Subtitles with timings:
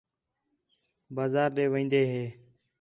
[1.15, 2.23] بازار ݙے وین٘دے ہی